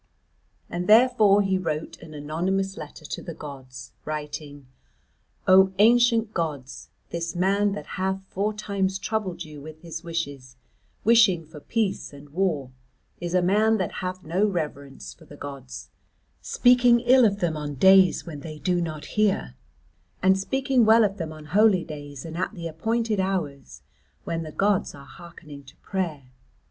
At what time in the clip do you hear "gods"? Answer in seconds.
3.35-3.91, 6.33-6.89, 15.37-15.91, 24.51-24.95